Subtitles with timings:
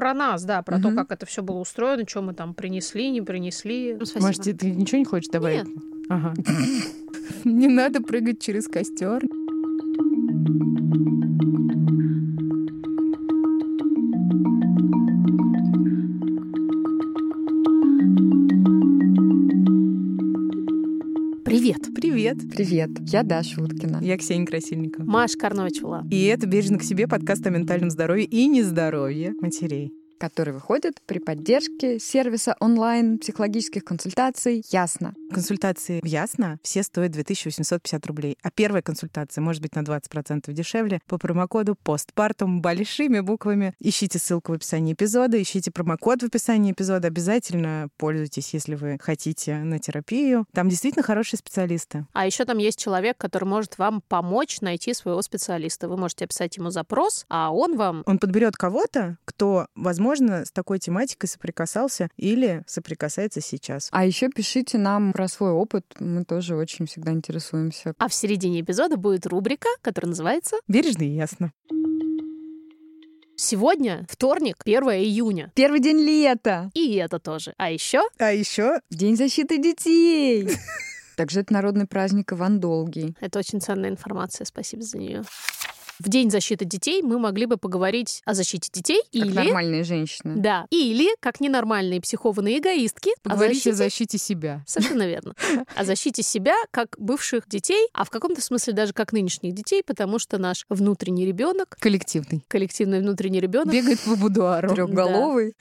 [0.00, 3.20] про нас, да, про то, как это все было устроено, что мы там принесли, не
[3.20, 3.98] принесли.
[4.00, 5.66] Ну, Может, ты ничего не хочешь добавить?
[5.66, 5.76] Нет.
[6.08, 6.32] Ага.
[7.44, 9.22] Не надо прыгать через костер.
[22.20, 22.36] Привет.
[22.50, 22.90] Привет.
[23.06, 23.98] Я Даша Уткина.
[24.02, 25.04] Я Ксения Красильникова.
[25.06, 26.04] Маш Карновичева.
[26.10, 29.94] И это «Бережно к себе» подкаст о ментальном здоровье и нездоровье матерей.
[30.18, 35.14] который выходит при поддержке сервиса онлайн психологических консультаций «Ясно».
[35.32, 41.00] Консультации в Ясно все стоят 2850 рублей, а первая консультация может быть на 20% дешевле
[41.06, 43.74] по промокоду «Постпартум» большими буквами.
[43.78, 47.08] Ищите ссылку в описании эпизода, ищите промокод в описании эпизода.
[47.08, 50.46] Обязательно пользуйтесь, если вы хотите на терапию.
[50.52, 52.06] Там действительно хорошие специалисты.
[52.12, 55.88] А еще там есть человек, который может вам помочь найти своего специалиста.
[55.88, 58.02] Вы можете описать ему запрос, а он вам...
[58.06, 63.88] Он подберет кого-то, кто, возможно, с такой тематикой соприкасался или соприкасается сейчас.
[63.92, 67.92] А еще пишите нам про свой опыт, мы тоже очень всегда интересуемся.
[67.98, 71.52] А в середине эпизода будет рубрика, которая называется Бережно и ясно.
[73.36, 75.52] «Сегодня вторник, 1 июня».
[75.54, 76.70] Первый день лета!
[76.72, 77.52] И это тоже.
[77.58, 80.48] А еще А еще День защиты детей!
[81.18, 83.14] Также это народный праздник Иван Долгий.
[83.20, 85.22] это очень ценная информация, спасибо за нее.
[86.00, 89.34] В День защиты детей мы могли бы поговорить о защите детей Как или...
[89.34, 90.34] нормальные женщины.
[90.36, 90.66] Да.
[90.70, 94.64] Или, как ненормальные психованные эгоистки, о поговорите защите о защите себя.
[94.66, 95.34] Совершенно верно.
[95.76, 100.18] О защите себя как бывших детей, а в каком-то смысле даже как нынешних детей, потому
[100.18, 102.44] что наш внутренний ребенок, Коллективный.
[102.48, 104.74] коллективный внутренний ребенок, Бегает по будуару.
[104.74, 105.54] Трехголовый.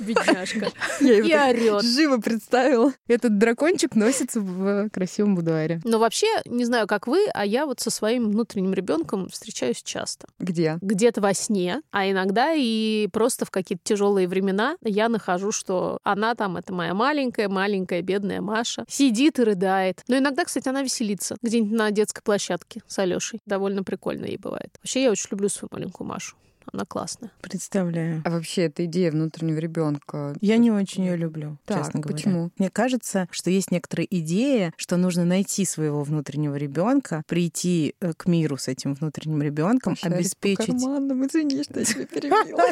[0.00, 0.70] Бедняжка,
[1.00, 1.84] Я и орет.
[1.84, 2.92] живо представила.
[3.06, 5.80] Этот дракончик носится в красивом будуаре.
[5.84, 10.28] Но вообще, не знаю, как вы, а я вот со своим внутренним ребенком встречаюсь часто.
[10.38, 10.78] Где?
[10.80, 16.34] Где-то во сне, а иногда и просто в какие-то тяжелые времена я нахожу, что она
[16.34, 20.02] там, это моя маленькая, маленькая, бедная Маша, сидит и рыдает.
[20.08, 23.40] Но иногда, кстати, она веселится где-нибудь на детской площадке с Алешей.
[23.46, 24.70] Довольно прикольно ей бывает.
[24.82, 26.36] Вообще, я очень люблю свою маленькую Машу.
[26.72, 27.30] Она классная.
[27.40, 28.22] Представляю.
[28.24, 30.34] А вообще, эта идея внутреннего ребенка.
[30.40, 32.16] Я не очень ее люблю, Так, честно говоря.
[32.16, 32.50] почему?
[32.58, 38.26] Мне кажется, что есть некоторая идея, что нужно найти своего внутреннего ребенка, прийти э, к
[38.26, 42.62] миру с этим внутренним ребенком, Шарик по обеспечить карманам, извини, что я тебя перебила.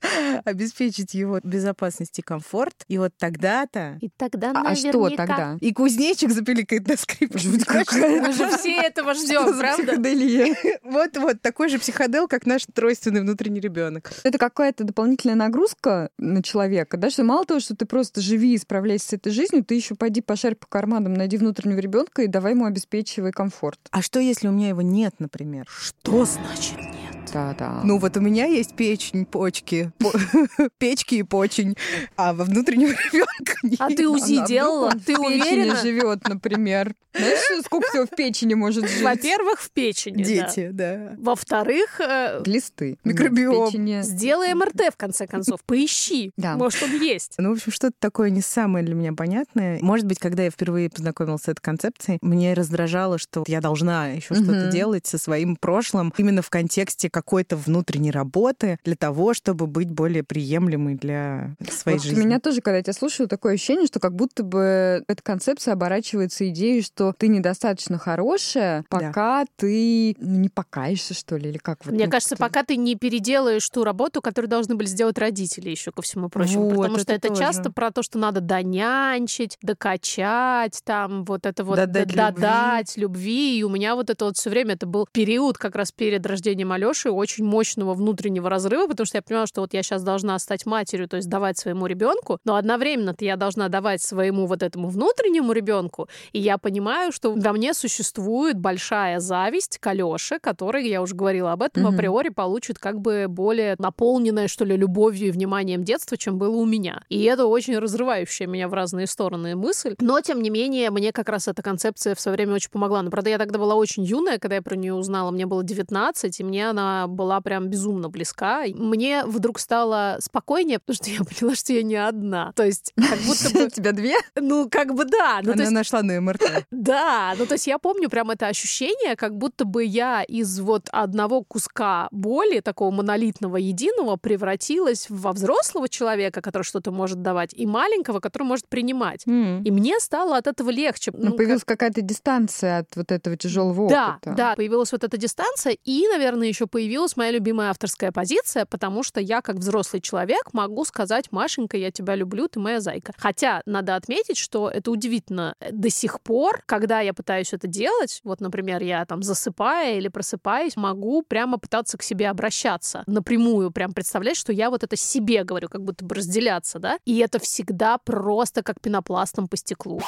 [0.44, 2.84] обеспечить его безопасность и комфорт.
[2.88, 5.56] И вот тогда-то И тогда А а что тогда?
[5.60, 7.48] и кузнечик запиликает на скрипке.
[7.48, 9.82] Мы же все этого ждем, правда?
[9.84, 10.56] психоделия?
[10.84, 14.12] Вот-вот, такой же психодел, как наш тройственный внутренний ребенок.
[14.24, 18.58] Это какая-то дополнительная нагрузка на человека, да, что мало того, что ты просто живи и
[18.58, 22.52] справляйся с этой жизнью, ты еще пойди пошарь по карманам, найди внутреннего ребенка и давай
[22.52, 23.78] ему обеспечивай комфорт.
[23.90, 25.66] А что, если у меня его нет, например?
[25.68, 27.05] Что значит нет?
[27.32, 27.80] Да-да.
[27.84, 30.12] Ну вот у меня есть печень, почки, по-
[30.78, 31.76] печки и почень,
[32.16, 33.76] а во внутреннего ребенка нет.
[33.86, 34.92] А ты УЗИ делала?
[35.04, 35.76] Ты уверена?
[35.76, 36.94] живет, например.
[37.14, 39.02] Знаешь, сколько всего в печени может жить?
[39.02, 40.22] Во-первых, в печени.
[40.22, 40.28] да.
[40.28, 41.14] Дети, да.
[41.18, 42.98] Во-вторых, э, Глисты.
[43.04, 43.70] Микробиом.
[44.02, 45.60] Сделай МРТ, в конце концов.
[45.64, 46.30] Поищи.
[46.36, 46.56] Да.
[46.56, 47.34] Может, он есть.
[47.38, 49.78] Ну, в общем, что-то такое не самое для меня понятное.
[49.80, 54.34] Может быть, когда я впервые познакомилась с этой концепцией, мне раздражало, что я должна еще
[54.34, 59.90] что-то делать со своим прошлым именно в контексте какой-то внутренней работы для того, чтобы быть
[59.90, 62.20] более приемлемой для своей Вот жизни.
[62.20, 65.72] у меня тоже, когда я тебя слушаю, такое ощущение, что как будто бы эта концепция
[65.72, 71.86] оборачивается идеей, что ты недостаточно хорошая, пока ты ну, не покаешься, что ли, или как
[71.86, 71.94] вот.
[71.94, 75.70] Мне ну, кажется, как-то- пока ты не переделаешь ту работу, которую должны были сделать родители
[75.70, 76.64] еще ко всему прочему.
[76.64, 77.40] Вот, потому что это это тоже.
[77.40, 83.58] часто про то, что надо донянчить, докачать, там вот это вот Додать додать любви.
[83.58, 86.72] И у меня вот это вот все время это был период как раз перед рождением
[86.72, 90.66] Алёши очень мощного внутреннего разрыва, потому что я понимала, что вот я сейчас должна стать
[90.66, 95.52] матерью, то есть давать своему ребенку, но одновременно-то я должна давать своему вот этому внутреннему
[95.52, 101.14] ребенку, и я понимаю, что во мне существует большая зависть к Алёше, который, я уже
[101.14, 101.94] говорила об этом, Мгм.
[101.94, 106.64] априори получит как бы более наполненное, что ли, любовью и вниманием детства, чем было у
[106.64, 107.02] меня.
[107.08, 109.94] И это очень разрывающая меня в разные стороны мысль.
[110.00, 113.02] Но, тем не менее, мне как раз эта концепция в свое время очень помогла.
[113.02, 115.30] Но, правда, я тогда была очень юная, когда я про нее узнала.
[115.30, 118.64] Мне было 19, и мне она была прям безумно близка.
[118.74, 122.52] Мне вдруг стало спокойнее, потому что я поняла, что я не одна.
[122.56, 123.66] То есть, как будто бы...
[123.66, 124.16] У тебя две?
[124.36, 125.40] Ну, как бы да.
[125.42, 126.66] Ну, Она есть, нашла на МРТ.
[126.70, 130.88] да, ну то есть я помню прям это ощущение, как будто бы я из вот
[130.92, 137.66] одного куска боли, такого монолитного, единого, превратилась во взрослого человека, который что-то может давать, и
[137.66, 139.26] маленького, который может принимать.
[139.26, 139.62] М.
[139.62, 141.12] И мне стало от этого легче.
[141.14, 144.34] Ну, Ну, появилась какая-то дистанция от вот этого тяжелого да, опыта.
[144.36, 146.85] да, появилась вот эта дистанция, и, наверное, еще появилась
[147.16, 152.14] моя любимая авторская позиция, потому что я, как взрослый человек, могу сказать, Машенька, я тебя
[152.14, 153.12] люблю, ты моя зайка.
[153.16, 155.54] Хотя надо отметить, что это удивительно.
[155.70, 160.76] До сих пор, когда я пытаюсь это делать, вот, например, я там засыпая или просыпаюсь,
[160.76, 165.68] могу прямо пытаться к себе обращаться напрямую, прям представлять, что я вот это себе говорю,
[165.68, 170.00] как будто бы разделяться, да, и это всегда просто как пенопластом по стеклу.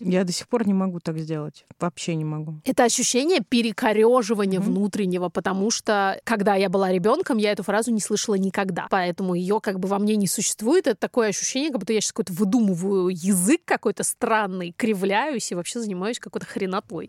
[0.00, 1.64] Я до сих пор не могу так сделать.
[1.78, 2.60] Вообще не могу.
[2.64, 4.62] Это ощущение перекореживания mm-hmm.
[4.62, 5.93] внутреннего, потому что
[6.24, 8.86] когда я была ребенком, я эту фразу не слышала никогда.
[8.90, 10.86] Поэтому ее как бы во мне не существует.
[10.86, 15.80] Это такое ощущение, как будто я сейчас какой-то выдумываю язык какой-то странный, кривляюсь и вообще
[15.80, 17.08] занимаюсь какой-то хренотой.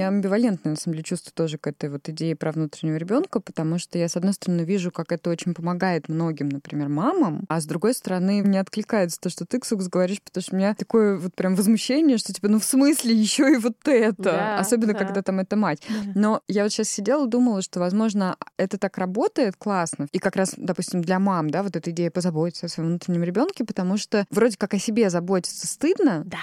[0.00, 3.78] Меня амбивалентное, на самом деле, чувство тоже к этой вот идее про внутреннего ребенка, потому
[3.78, 7.66] что я, с одной стороны, вижу, как это очень помогает многим, например, мамам, а с
[7.66, 11.34] другой стороны, мне откликается то, что ты, Ксукс, говоришь, потому что у меня такое вот
[11.34, 14.22] прям возмущение, что типа, ну в смысле еще и вот это?
[14.22, 14.98] Да, Особенно, да.
[14.98, 15.82] когда там это мать.
[16.14, 20.06] Но я вот сейчас сидела, думала, что, возможно, это так работает классно.
[20.12, 23.64] И как раз, допустим, для мам, да, вот эта идея позаботиться о своем внутреннем ребенке,
[23.64, 26.38] потому что вроде как о себе заботиться стыдно, да.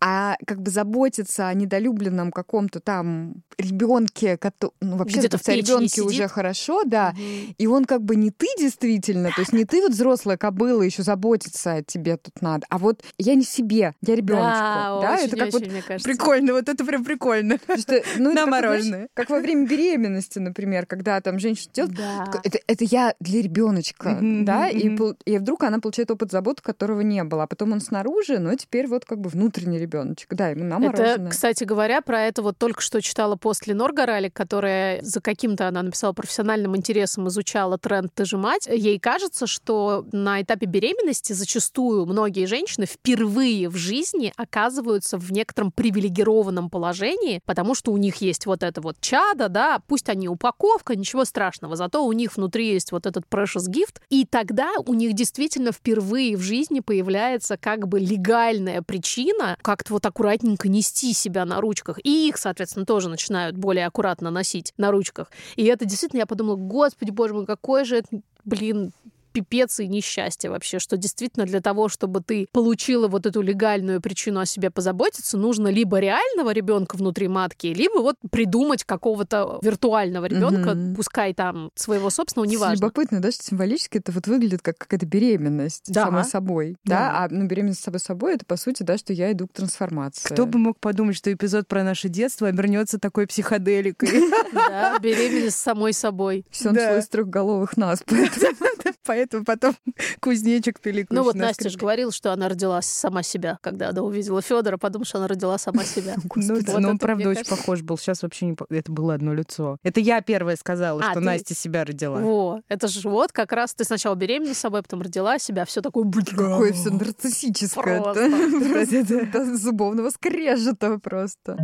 [0.00, 4.38] а как бы заботиться о недолюбленном каком-то каком-то там ребенке,
[4.80, 7.54] ну вообще где-то в ребенке уже хорошо, да, угу.
[7.56, 11.02] и он как бы не ты действительно, то есть не ты вот взрослая кобыла еще
[11.02, 15.14] заботиться о тебе тут надо, а вот я не себе, я ребеночку, да, да?
[15.14, 17.58] Очень, это как очень, вот прикольно, вот это прям прикольно.
[17.78, 19.08] Что, ну, На мороженое.
[19.14, 21.98] Как, во время беременности, например, когда там женщина делает,
[22.42, 27.22] это, это я для ребеночка, да, и, и вдруг она получает опыт заботы, которого не
[27.24, 30.78] было, а потом он снаружи, но теперь вот как бы внутренний ребеночек, да, ему на
[30.78, 31.14] мороженое.
[31.14, 35.68] Это, кстати говоря, про это вот только что читала пост Ленор Горалик, которая за каким-то,
[35.68, 38.66] она написала, профессиональным интересом изучала тренд «ты же мать».
[38.72, 45.72] Ей кажется, что на этапе беременности зачастую многие женщины впервые в жизни оказываются в некотором
[45.72, 50.96] привилегированном положении, потому что у них есть вот это вот чадо, да, пусть они упаковка,
[50.96, 55.12] ничего страшного, зато у них внутри есть вот этот precious gift, и тогда у них
[55.12, 61.60] действительно впервые в жизни появляется как бы легальная причина как-то вот аккуратненько нести себя на
[61.60, 61.98] ручках.
[62.02, 62.53] И их, соответственно,
[62.86, 65.30] тоже начинают более аккуратно носить на ручках.
[65.56, 68.08] И это действительно, я подумала, господи, боже мой, какой же это,
[68.44, 68.92] блин,
[69.34, 74.40] пипец и несчастье вообще, что действительно для того, чтобы ты получила вот эту легальную причину
[74.40, 80.70] о себе позаботиться, нужно либо реального ребенка внутри матки, либо вот придумать какого-то виртуального ребенка,
[80.70, 80.94] угу.
[80.94, 82.84] пускай там своего собственного, неважно.
[82.84, 86.04] Любопытно, да, что символически это вот выглядит как какая-то беременность да.
[86.04, 86.76] самой собой.
[86.84, 86.98] Да.
[86.98, 90.32] да, а ну, беременность самой собой это по сути, да, что я иду к трансформации.
[90.32, 94.10] Кто бы мог подумать, что эпизод про наше детство обернется такой психоделикой.
[94.54, 96.46] Да, беременность самой собой.
[96.50, 98.02] Все началось с трехголовых нас.
[98.06, 99.74] Поэтому поэтому потом
[100.20, 101.16] кузнечик пиликующий.
[101.16, 105.06] Ну вот Настя же говорила, что она родилась сама себя, когда она увидела Федора, подумала,
[105.06, 106.16] что она родила сама себя.
[106.34, 107.98] Ну, ну он, правда, очень похож был.
[107.98, 108.56] Сейчас вообще не...
[108.70, 109.78] Это было одно лицо.
[109.82, 112.18] Это я первая сказала, а, что Настя себя родила.
[112.18, 116.10] Во, это же вот как раз ты сначала беременна собой, потом родила себя, все такое...
[116.10, 118.00] Какое все нарциссическое.
[118.00, 119.54] Просто.
[119.56, 121.56] Зубовного скрежета просто.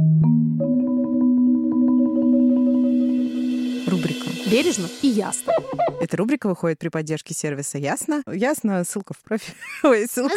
[3.87, 5.53] Рубрика «Бережно и ясно».
[6.01, 8.23] Эта рубрика выходит при поддержке сервиса «Ясно».
[8.27, 9.55] «Ясно»— ссылка в профиль.
[9.83, 10.35] Ой, ссылка.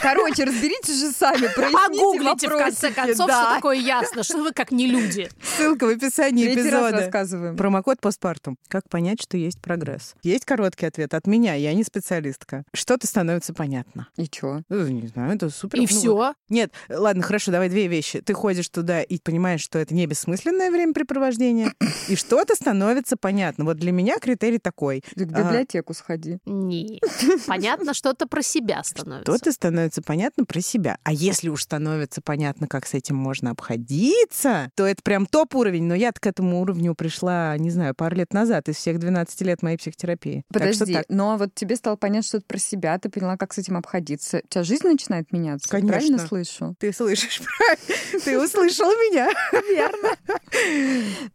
[0.00, 3.44] Короче, разберитесь же сами, Погуглите, в конце концов, да.
[3.44, 5.28] что такое «Ясно», что вы как не люди.
[5.42, 6.90] Ссылка в описании Третий эпизода.
[6.90, 7.56] Раз рассказываем.
[7.56, 8.56] Промокод постпартум.
[8.68, 10.14] Как понять, что есть прогресс?
[10.22, 12.64] Есть короткий ответ от меня, я не специалистка.
[12.72, 14.08] Что-то становится понятно.
[14.16, 14.62] И чё?
[14.70, 15.78] Ну, не знаю, это супер.
[15.78, 16.34] И ну, все?
[16.48, 18.22] Нет, ладно, хорошо, давай две вещи.
[18.22, 21.74] Ты ходишь туда и понимаешь, что это не бессмысленное времяпрепровождение,
[22.08, 23.64] и что-то становится понятно.
[23.66, 25.02] Вот для меня критерий такой.
[25.14, 25.94] Ты в библиотеку а...
[25.94, 26.38] сходи.
[26.46, 27.00] Не.
[27.46, 29.30] Понятно, что-то про себя становится.
[29.30, 30.96] Что-то становится понятно про себя.
[31.04, 35.84] А если уж становится понятно, как с этим можно обходиться, то это прям топ-уровень.
[35.84, 39.62] Но я к этому уровню пришла, не знаю, пару лет назад, из всех 12 лет
[39.62, 40.42] моей психотерапии.
[40.48, 41.04] Подожди, так.
[41.10, 44.40] но вот тебе стало понятно что-то про себя, ты поняла, как с этим обходиться.
[44.44, 45.68] У тебя жизнь начинает меняться?
[45.68, 45.98] Конечно.
[45.98, 46.74] Правильно слышу?
[46.78, 48.24] Ты слышишь правильно.
[48.24, 49.28] Ты услышала меня.
[49.68, 50.16] Верно.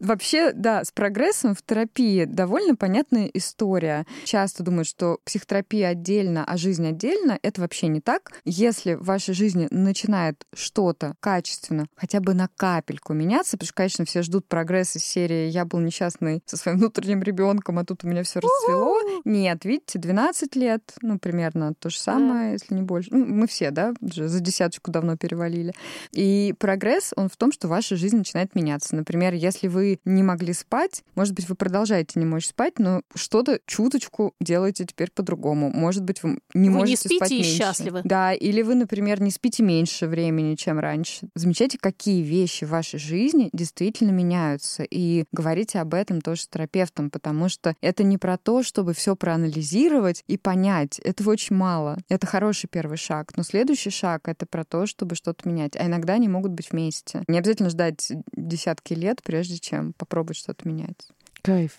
[0.00, 4.06] Вообще, да, с прогрессом в терапии довольно понятная история.
[4.24, 7.38] Часто думают, что психотерапия отдельно, а жизнь отдельно.
[7.42, 8.32] Это вообще не так.
[8.44, 14.04] Если в вашей жизни начинает что-то качественно, хотя бы на капельку меняться, потому что, конечно,
[14.06, 18.22] все ждут прогресса серии «Я был несчастный со своим внутренним ребенком, а тут у меня
[18.22, 18.96] все расцвело».
[19.24, 23.10] Нет, видите, 12 лет, ну, примерно то же самое, если не больше.
[23.12, 25.74] Ну, мы все, да, уже за десяточку давно перевалили.
[26.12, 28.96] И прогресс, он в том, что ваша жизнь начинает меняться.
[28.96, 33.60] Например, если вы не могли спать, может быть, вы продолжаете не мочь спать, но что-то
[33.66, 35.70] чуточку делаете теперь по-другому.
[35.72, 37.56] Может быть, вы не вы можете не спите спать и меньше.
[37.56, 38.00] счастливы.
[38.04, 41.28] Да, или вы, например, не спите меньше времени, чем раньше.
[41.34, 44.82] Замечайте, какие вещи в вашей жизни действительно меняются.
[44.82, 49.16] И говорите об этом тоже с терапевтом, потому что это не про то, чтобы все
[49.16, 50.98] проанализировать и понять.
[51.00, 51.98] Этого очень мало.
[52.08, 53.36] Это хороший первый шаг.
[53.36, 55.76] Но следующий шаг— это про то, чтобы что-то менять.
[55.76, 57.22] А иногда они могут быть вместе.
[57.28, 61.08] Не обязательно ждать десятки лет, прежде чем попробовать что-то менять.
[61.42, 61.78] Кайф.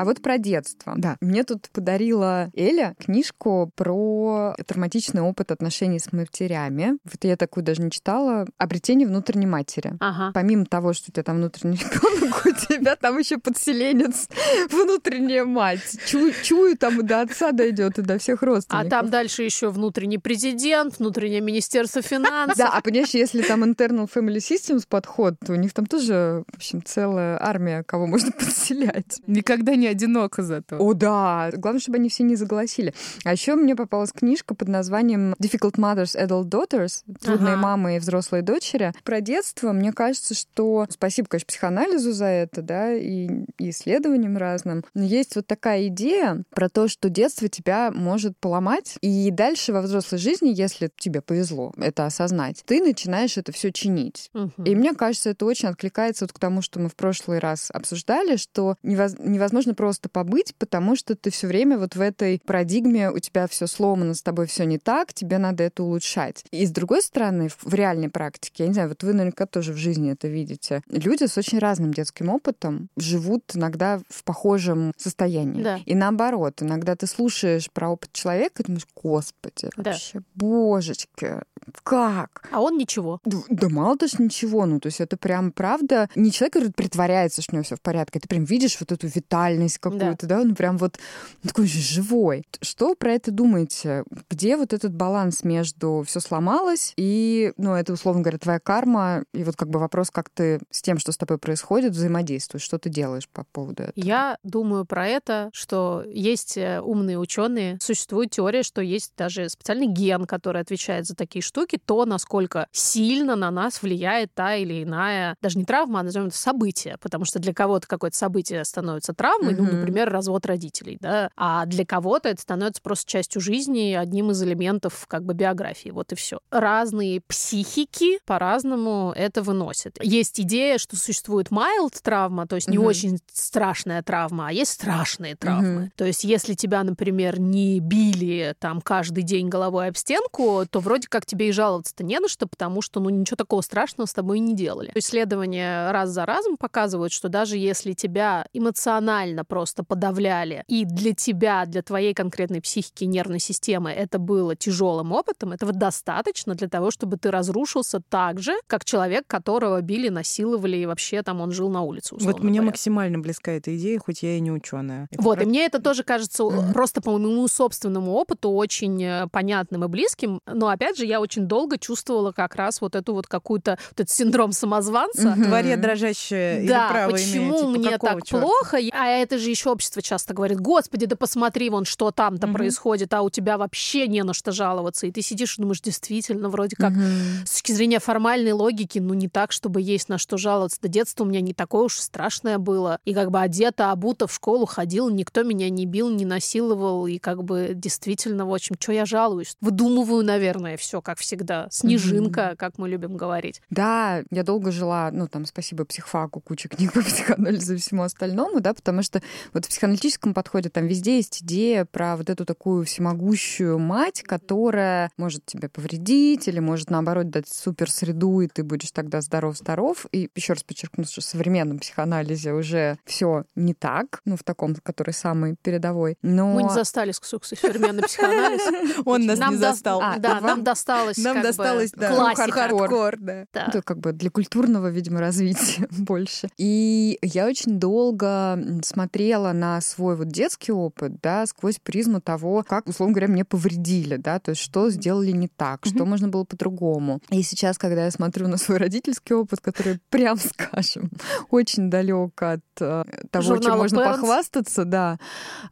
[0.00, 0.94] А вот про детство.
[0.96, 1.18] Да.
[1.20, 6.96] Мне тут подарила Эля книжку про травматичный опыт отношений с матерями.
[7.04, 8.46] Вот я такую даже не читала.
[8.56, 9.92] Обретение внутренней матери.
[10.00, 10.30] Ага.
[10.32, 14.28] Помимо того, что у тебя там внутренний ребенок, у тебя там еще подселенец,
[14.70, 15.98] внутренняя мать.
[16.06, 18.88] Чую, чую там и до отца дойдет, и до всех А родственников.
[18.88, 22.56] там дальше еще внутренний президент, внутреннее министерство финансов.
[22.56, 26.56] Да, а понимаешь, если там internal family systems подход, то у них там тоже, в
[26.56, 29.20] общем, целая армия, кого можно подселять.
[29.26, 30.76] Никогда не одиноко зато.
[30.78, 31.50] О, да.
[31.54, 32.94] Главное, чтобы они все не заголосили.
[33.24, 37.02] А еще мне попалась книжка под названием Difficult Mothers, Adult Daughters.
[37.20, 37.62] Трудные Ага.
[37.62, 38.92] мамы и взрослые дочери.
[39.04, 40.86] Про детство, мне кажется, что...
[40.90, 43.28] Спасибо, конечно, психоанализу за это, да, и,
[43.58, 44.84] исследованиям разным.
[44.94, 49.80] Но есть вот такая идея про то, что детство тебя может поломать, и дальше во
[49.82, 54.30] взрослой жизни, если тебе повезло это осознать, ты начинаешь это все чинить.
[54.34, 54.64] Мгм.
[54.64, 58.36] И мне кажется, это очень откликается вот к тому, что мы в прошлый раз обсуждали,
[58.36, 63.18] что невоз- невозможно просто побыть, потому что ты все время вот в этой парадигме, у
[63.18, 66.44] тебя все сломано, с тобой все не так, тебе надо это улучшать.
[66.50, 69.76] И с другой стороны, в- реальной практике, я не знаю, вот вы наверняка тоже в
[69.78, 75.62] жизни это видите, люди с очень разным детским опытом живут иногда в похожем состоянии.
[75.62, 75.78] Да.
[75.86, 79.92] И наоборот, иногда ты слушаешь про опыт человека и думаешь, господи, Да.
[79.92, 81.40] вообще, божечки,
[81.82, 82.48] как?
[82.52, 83.20] А он ничего.
[83.24, 87.42] Да, да мало даже ничего, ну, то есть это прям правда, не человек, который притворяется,
[87.42, 90.54] что у него все в порядке, ты прям видишь вот эту витальность какую-то, да, он
[90.54, 90.98] прям вот
[91.42, 92.44] такой же живой.
[92.60, 94.04] Что про это думаете?
[94.30, 99.44] Где вот этот баланс между все сломалось и, ну, это, условно говоря, твоя карма, и
[99.44, 102.88] вот как бы вопрос, как ты с тем, что с тобой происходит, взаимодействуешь, что ты
[102.88, 103.92] делаешь по поводу этого?
[103.94, 109.86] Я думаю про это, что есть э, умные ученые, существует теория, что есть даже специальный
[109.86, 115.36] ген, который отвечает за такие штуки, то, насколько сильно на нас влияет та или иная,
[115.40, 119.49] даже не травма, а назовем это событие, потому что для кого-то какое-то событие становится травмой,
[119.54, 119.76] ну, Мгм.
[119.78, 125.06] например, развод родителей, да, а для кого-то это становится просто частью жизни, одним из элементов
[125.08, 126.40] как бы биографии, вот и все.
[126.50, 129.98] Разные психики по-разному это выносят.
[130.02, 132.86] Есть идея, что существует mild травма, то есть не Мгм.
[132.86, 135.80] очень страшная травма, а есть страшные травмы.
[135.80, 135.92] Мгм.
[135.96, 141.08] То есть если тебя, например, не били там каждый день головой об стенку, то вроде
[141.08, 144.38] как тебе и жаловаться-то не на что, потому что ну ничего такого страшного с тобой
[144.38, 144.92] не делали.
[144.94, 151.64] Исследования раз за разом показывают, что даже если тебя эмоционально просто подавляли, и для тебя,
[151.66, 156.90] для твоей конкретной психики и нервной системы это было тяжелым опытом, этого достаточно для того,
[156.90, 161.68] чтобы ты разрушился так же, как человек, которого били, насиловали, и вообще там он жил
[161.70, 162.62] на улице, Вот мне говоря.
[162.70, 165.08] максимально близка эта идея, хоть я и не ученая.
[165.16, 166.72] Вот, и мне это тоже кажется Мгм.
[166.72, 170.40] просто по моему собственному опыту очень э, понятным и близким.
[170.46, 174.10] Но опять же, я очень долго чувствовала как раз вот эту вот какую-то вот этот
[174.10, 175.34] синдром самозванца.
[175.36, 177.56] Тварь дрожащая или Да, право почему имею?
[177.58, 178.46] Типа, мне так чёрта?
[178.46, 178.78] плохо?
[178.92, 182.56] А это же еще общество часто говорит, господи, да посмотри, вон что там-то Мгм.
[182.56, 185.06] происходит, а у тебя вообще не на что жаловаться.
[185.06, 187.46] И ты сидишь и думаешь, действительно, вроде как Мгм.
[187.46, 190.78] с точки зрения формальной логики, ну не так, чтобы есть на что жаловаться.
[190.82, 192.98] Да детство у меня не такое уж страшное было.
[193.04, 197.06] И как бы одета, обута в школу ходила, никто меня не бил, не насиловал.
[197.06, 199.56] И как бы действительно, в общем, что я жалуюсь?
[199.60, 201.68] Выдумываю, наверное, все как всегда.
[201.70, 203.60] Снежинка, как мы любим говорить.
[203.70, 208.60] Да, я долго жила, ну, там, спасибо психфаку, куча книг по психоанализу и всему остальному,
[208.60, 209.19] да, потому что
[209.52, 215.10] вот в психоаналитическом подходе там везде есть идея про вот эту такую всемогущую мать, которая
[215.16, 220.06] может тебе повредить или может, наоборот, дать супер среду, и ты будешь тогда здоров-здоров.
[220.12, 224.74] И еще раз подчеркну, что в современном психоанализе уже все не так, ну, в таком,
[224.82, 226.16] который самый передовой.
[226.22, 226.54] Но...
[226.54, 228.96] Мы не застали с Ксуксой современный психоанализ.
[229.04, 230.00] Он нас не застал.
[230.02, 233.44] А, Да, вам- нам досталось Нам досталось, да, хардкор, да.
[233.52, 233.66] Да.
[233.68, 236.48] Это как бы для культурного, видимо, развития больше.
[236.56, 242.64] И я очень долго м, смотрела на свой вот детский опыт, да, сквозь призму того,
[242.66, 246.44] как, условно говоря, мне повредили, да, то есть что сделали не так, что можно было
[246.44, 247.20] по-другому.
[247.30, 251.10] И сейчас, когда я смотрю на свой родительский опыт, который, прям скажем,
[251.50, 254.12] очень далек от э, того, Журнала чем можно Parents.
[254.12, 255.18] похвастаться, да,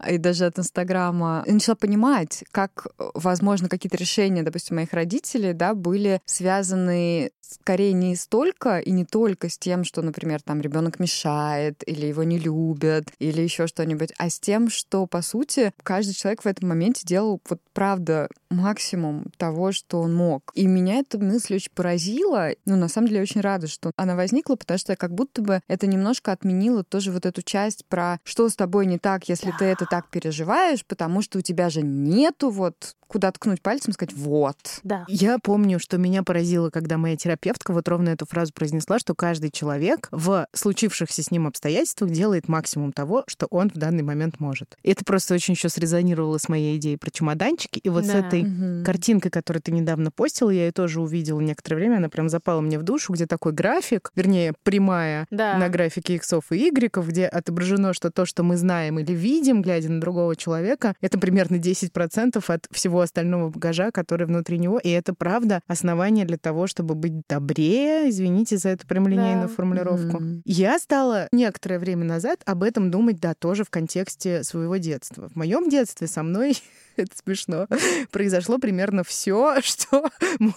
[0.09, 5.75] и даже от Инстаграма, я начала понимать, как, возможно, какие-то решения, допустим, моих родителей, да,
[5.75, 11.83] были связаны скорее не столько и не только с тем, что, например, там ребенок мешает,
[11.87, 16.44] или его не любят, или еще что-нибудь, а с тем, что, по сути, каждый человек
[16.44, 20.50] в этом моменте делал вот правда максимум того, что он мог.
[20.54, 22.50] И меня эта мысль очень поразила.
[22.64, 25.87] Ну, на самом деле, очень рада, что она возникла, потому что как будто бы это
[25.87, 29.56] немножко отменило тоже вот эту часть про что с тобой не так, если да.
[29.58, 33.95] ты это так переживаешь, потому что у тебя же нету вот куда ткнуть пальцем и
[33.95, 34.57] сказать «вот».
[34.85, 35.05] Да.
[35.09, 39.50] Я помню, что меня поразило, когда моя терапевтка вот ровно эту фразу произнесла, что каждый
[39.50, 44.77] человек в случившихся с ним обстоятельствах делает максимум того, что он в данный момент может.
[44.83, 47.79] И это просто очень еще срезонировало с моей идеей про чемоданчики.
[47.79, 48.12] И вот да.
[48.12, 48.85] с этой угу.
[48.85, 52.79] картинкой, которую ты недавно постила, я ее тоже увидела некоторое время, она прям запала мне
[52.79, 55.57] в душу, где такой график, вернее, прямая да.
[55.57, 59.91] на графике иксов и игреков, где отображено, что то, что мы знаем или видим, глядя
[59.91, 64.78] на другого человека, это примерно 10% от всего остального багажа, который внутри него.
[64.78, 68.11] И это, правда, основание для того, чтобы быть добрее.
[68.11, 69.55] Извините за эту прямолинейную да.
[69.55, 70.23] формулировку.
[70.23, 70.43] Mm-hmm.
[70.45, 75.28] Я стала некоторое время назад об этом думать, да, тоже в контексте своего детства.
[75.28, 76.57] В моем детстве со мной
[77.02, 77.67] это смешно,
[78.11, 80.11] произошло примерно все, что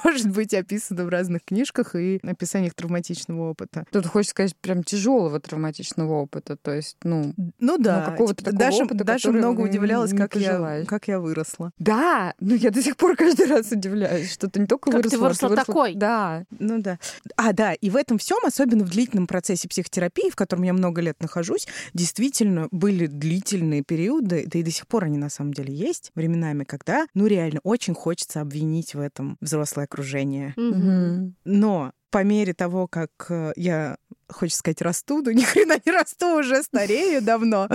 [0.04, 3.86] может быть описано в разных книжках и описаниях травматичного опыта.
[3.92, 8.60] Тут хочешь сказать прям тяжелого травматичного опыта, то есть, ну, ну да, ну, какого-то такого
[8.60, 11.72] Даша, опыта, Даша много удивлялась, как я, как я выросла.
[11.80, 15.12] Да, ну я до сих пор каждый раз удивляюсь, что ты не только как выросла,
[15.12, 15.96] ты выросла, ты выросла такой.
[15.96, 16.46] Да.
[16.60, 17.00] Ну да.
[17.36, 21.02] А, да, и в этом всем, особенно в длительном процессе психотерапии, в котором я много
[21.02, 25.74] лет нахожусь, действительно были длительные периоды, да и до сих пор они на самом деле
[25.74, 30.54] есть, время временами, когда, ну, реально очень хочется обвинить в этом взрослое окружение.
[30.58, 31.34] Mm-hmm.
[31.46, 33.98] Но по мере того, как э, я
[34.32, 37.68] хочется сказать, расту, но ни хрена не расту, уже старею давно.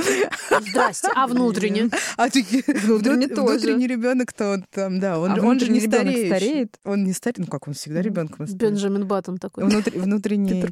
[0.68, 1.90] Здрасте, а внутренне?
[2.16, 3.58] А ты, внутренне тоже.
[3.58, 6.26] Внутренний ребенок, то он там, да, он, а он же не стареет.
[6.26, 6.80] стареет.
[6.84, 8.66] Он не стареет, ну как, он всегда ребенком остается.
[8.66, 9.64] Бенджамин Баттон такой.
[9.64, 10.64] Внутри, внутренний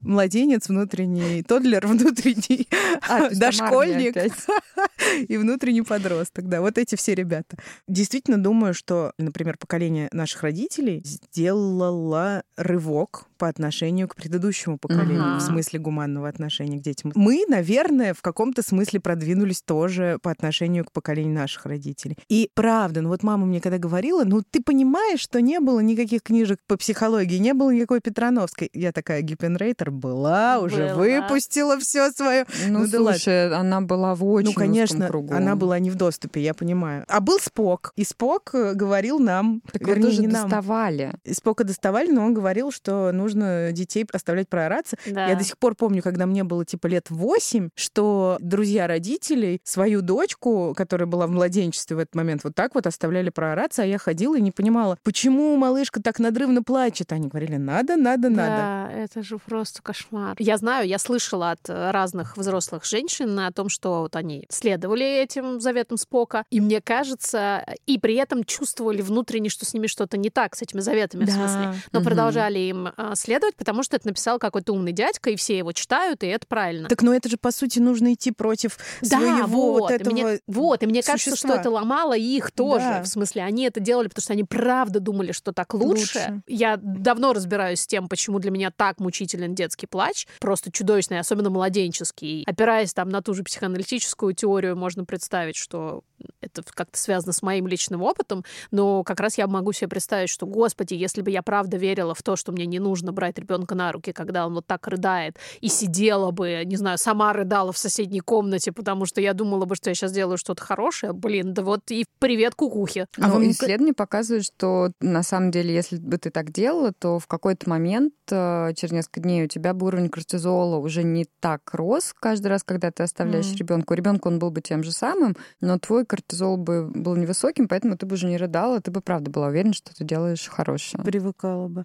[0.00, 2.68] младенец, внутренний тодлер, внутренний
[3.08, 4.16] а, дошкольник
[5.28, 7.56] и внутренний подросток, да, вот эти все ребята.
[7.88, 15.38] Действительно думаю, что, например, поколение наших родителей сделало рывок по отношению к предыдущему поколению, ага.
[15.38, 17.10] в смысле гуманного отношения к детям.
[17.16, 22.16] Мы, наверное, в каком-то смысле продвинулись тоже по отношению к поколению наших родителей.
[22.28, 26.22] И правда, ну вот мама мне когда говорила, ну ты понимаешь, что не было никаких
[26.22, 28.70] книжек по психологии, не было никакой Петрановской.
[28.74, 32.46] Я такая Гиппенрейтер была, уже выпустила все свое.
[32.68, 35.34] Ну, ну слушай, да она была в очень Ну, конечно, кругу.
[35.34, 37.04] она была не в доступе, я понимаю.
[37.08, 39.62] А был Спок, и Спок э, говорил нам...
[39.72, 41.06] Так вернее, тоже не доставали.
[41.24, 41.34] Нам.
[41.34, 44.96] Спока доставали, но он говорил, что нужно нужно детей оставлять проораться.
[45.06, 45.26] Да.
[45.26, 50.02] Я до сих пор помню, когда мне было типа лет восемь, что друзья родителей свою
[50.02, 53.98] дочку, которая была в младенчестве в этот момент, вот так вот оставляли проораться, а я
[53.98, 57.12] ходила и не понимала, почему малышка так надрывно плачет.
[57.12, 58.56] Они говорили, надо, надо, да, надо.
[58.56, 60.36] Да, это же просто кошмар.
[60.38, 65.60] Я знаю, я слышала от разных взрослых женщин о том, что вот они следовали этим
[65.60, 70.30] заветам Спока, и мне кажется, и при этом чувствовали внутренне, что с ними что-то не
[70.30, 71.32] так, с этими заветами, да.
[71.32, 72.08] в смысле, но угу.
[72.08, 76.22] продолжали им а, следовать, потому что это написал какой-то умный дядька, и все его читают,
[76.22, 76.88] и это правильно.
[76.88, 80.12] Так, ну это же, по сути, нужно идти против да, своего вот, вот этого и
[80.12, 81.12] мне, Вот, и мне существа.
[81.12, 82.84] кажется, что это ломало их тоже.
[82.84, 83.02] Да.
[83.02, 86.00] В смысле, они это делали, потому что они правда думали, что так лучше.
[86.00, 86.42] лучше.
[86.46, 90.26] Я давно разбираюсь с тем, почему для меня так мучителен детский плач.
[90.40, 92.44] Просто чудовищный, особенно младенческий.
[92.46, 96.02] Опираясь там на ту же психоаналитическую теорию, можно представить, что
[96.40, 100.46] это как-то связано с моим личным опытом, но как раз я могу себе представить, что,
[100.46, 103.90] господи, если бы я правда верила в то, что мне не нужно брать ребенка на
[103.90, 108.20] руки, когда он вот так рыдает, и сидела бы, не знаю, сама рыдала в соседней
[108.20, 111.90] комнате, потому что я думала бы, что я сейчас делаю что-то хорошее, блин, да вот
[111.90, 113.06] и привет кукухе.
[113.20, 117.26] А ну, исследования показывают, что на самом деле, если бы ты так делала, то в
[117.26, 122.14] какой-то момент э, через несколько дней у тебя бы уровень кортизола уже не так рос
[122.18, 123.56] каждый раз, когда ты оставляешь mm.
[123.56, 123.92] ребенка.
[123.92, 127.96] У ребенка он был бы тем же самым, но твой кортизол бы был невысоким, поэтому
[127.96, 131.02] ты бы уже не рыдала, ты бы правда была уверена, что ты делаешь хорошее.
[131.02, 131.84] Привыкала бы.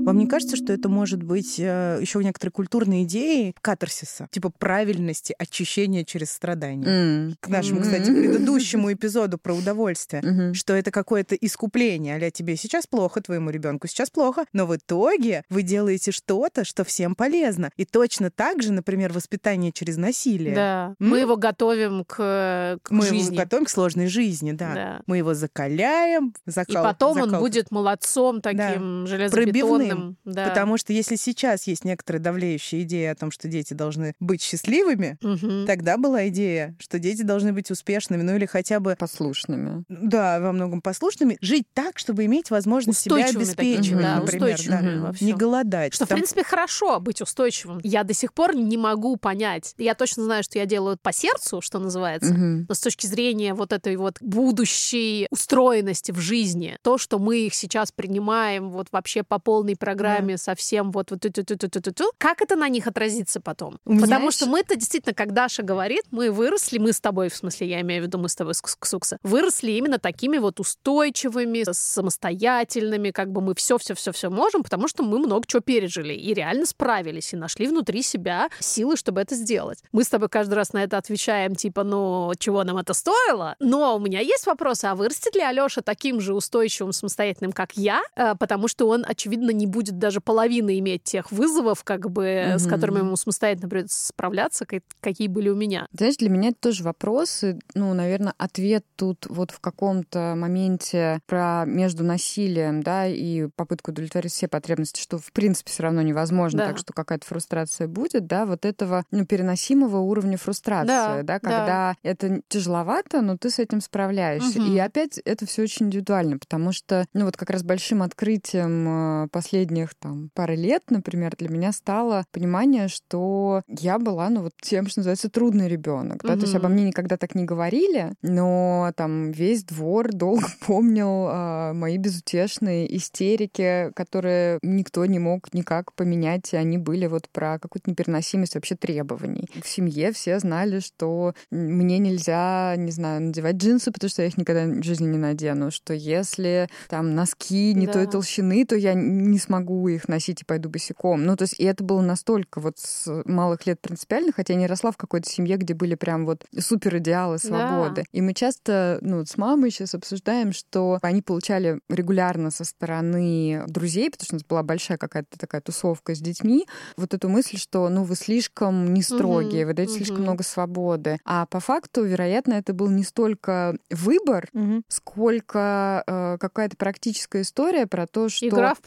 [0.00, 5.34] Вам не кажется, что это может быть э, еще некоторые культурные идеи катарсиса, типа правильности
[5.38, 6.86] очищения через страдания?
[6.86, 7.34] Mm.
[7.40, 10.54] К нашему, кстати, предыдущему эпизоду про удовольствие, Мгм.
[10.54, 15.44] что это какое-то искупление, а тебе сейчас плохо, твоему ребенку сейчас плохо, но в итоге
[15.50, 17.70] вы делаете что-то, что всем полезно.
[17.76, 20.54] И точно так же, например, воспитание через насилие.
[20.54, 20.86] Да.
[21.00, 21.08] М?
[21.10, 23.34] Мы его готовим к, к Мы жизни.
[23.34, 24.74] его готовим к сложной жизни, да.
[24.74, 25.00] Да.
[25.06, 29.81] Мы его закаляем, И закал- потом он закал- будет молодцом таким железобетонным.
[29.88, 30.16] Пробивным.
[30.24, 30.48] Да.
[30.48, 35.18] Потому что если сейчас есть некоторые давлеющие идеи о том, что дети должны быть счастливыми,
[35.22, 35.66] Мгм.
[35.66, 39.84] тогда была идея, что дети должны быть успешными, ну или хотя бы Послушными.
[39.88, 45.12] да, во многом послушными, жить так, чтобы иметь возможность себя обеспечивать, да, например, устойчивыми да.
[45.12, 45.94] во не голодать.
[45.94, 47.80] Что, в Там- принципе, хорошо быть устойчивым.
[47.82, 49.74] Я до сих пор не могу понять.
[49.78, 52.32] Я точно знаю, что я делаю по сердцу, что называется.
[52.32, 52.66] Мгм.
[52.68, 57.54] Но с точки зрения вот этой вот будущей устроенности в жизни, то, что мы их
[57.54, 62.86] сейчас принимаем вот вообще по полной программе совсем вот вот ту-ту-ту-ту-ту-ту, как это на них
[62.86, 63.78] отразится потом?
[63.84, 67.68] Меня Потому что мы-то действительно, как Даша говорит, мы выросли, мы с тобой, в смысле,
[67.68, 73.10] я имею в виду, мы с тобой, Кс- Ксукса, выросли именно такими вот устойчивыми, самостоятельными,
[73.10, 77.36] как бы мы все-все-все-все можем, потому что мы много чего пережили и реально справились, и
[77.36, 79.82] нашли внутри себя силы, чтобы это сделать.
[79.92, 83.56] Мы с тобой каждый раз на это отвечаем, типа, ну, чего нам это стоило?
[83.60, 88.02] Но у меня есть вопрос, а вырастет ли Алёша таким же устойчивым, самостоятельным, как я?
[88.16, 92.24] Э, Потому что он, очевидно, не будет даже половины иметь тех вызовов, как бы,
[92.58, 92.70] с Мгм.
[92.70, 95.86] которыми ему самостоятельно придется справляться, ка- какие были у меня.
[95.92, 97.42] Знаешь, для меня это тоже вопрос.
[97.44, 103.90] и, Ну, наверное, ответ тут вот в каком-то моменте про между насилием, да, и попытку
[103.90, 106.66] удовлетворить все потребности, что в принципе все равно невозможно, Да.
[106.68, 111.38] так что какая-то фрустрация будет, да, вот этого ну, переносимого уровня фрустрации, Да, да, да.
[111.40, 114.60] когда это тяжеловато, но ты с этим справляешься.
[114.60, 114.72] Мгм.
[114.74, 119.28] И опять это все очень индивидуально, потому что, ну, вот как раз большим открытием э,
[119.52, 124.86] последних там пары лет, например, для меня стало понимание, что я была, ну, вот тем,
[124.88, 129.30] что называется, трудный ребенок, да, то есть обо мне никогда так не говорили, но там
[129.30, 136.56] весь двор долго помнил а, мои безутешные истерики, которые никто не мог никак поменять, и
[136.56, 139.50] они были вот про какую-то непереносимость вообще требований.
[139.62, 144.38] В семье все знали, что мне нельзя, не знаю, надевать джинсы, потому что я их
[144.38, 148.12] никогда в жизни не надену, что если там носки не той Да.
[148.12, 151.24] толщины, то я не смогу их носить и пойду босиком.
[151.24, 154.66] Ну, то есть и это было настолько вот с малых лет принципиально, хотя я не
[154.66, 158.04] росла в какой-то семье, где были прям вот супер идеалы свободы.
[158.12, 163.64] И мы часто, ну, вот с мамой сейчас обсуждаем, что они получали регулярно со стороны
[163.66, 167.58] друзей, потому что у нас была большая какая-то такая тусовка с детьми, вот эту мысль,
[167.58, 170.24] что, ну, вы слишком не строгие, Мгм, вы даете слишком мгм.
[170.24, 171.18] много свободы.
[171.24, 174.84] А по факту, вероятно, это был не столько выбор, Мгм.
[174.88, 178.46] сколько э, какая-то практическая история про то, что...
[178.46, 178.80] Игра в